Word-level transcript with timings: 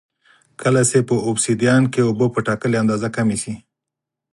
کله 0.61 0.81
چې 0.89 0.97
په 1.07 1.15
اوبسیدیان 1.27 1.83
کې 1.93 2.01
اوبه 2.03 2.27
په 2.33 2.39
ټاکلې 2.47 2.77
اندازه 2.83 3.07
کمې 3.15 3.37
شي 3.43 3.53